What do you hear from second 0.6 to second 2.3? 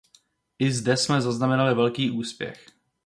zde jsme zaznamenali velký